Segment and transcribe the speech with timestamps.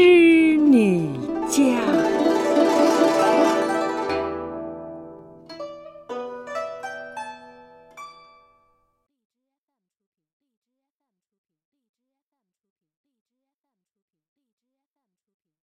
[0.00, 1.10] 织女
[1.46, 1.99] 家。